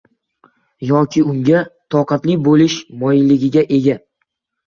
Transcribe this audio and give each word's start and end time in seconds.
yoki 0.91 1.19
unga 1.33 1.59
toqatli 1.95 2.37
bo‘lish 2.47 2.77
moyilligiga 3.03 3.67
ega 3.81 3.99